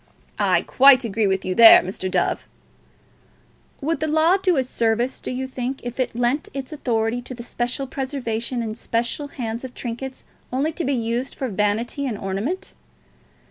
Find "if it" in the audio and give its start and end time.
5.83-6.15